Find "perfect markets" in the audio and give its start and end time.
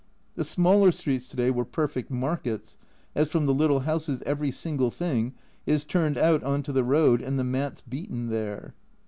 1.63-2.79